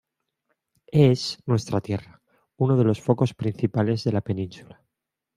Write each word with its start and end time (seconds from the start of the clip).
Es, 0.91 1.37
nuestra 1.45 1.79
tierra, 1.79 2.23
uno 2.57 2.75
de 2.75 2.83
los 2.85 2.99
focos 2.99 3.35
principales 3.35 4.03
de 4.03 4.11
la 4.11 4.21
Península. 4.21 4.81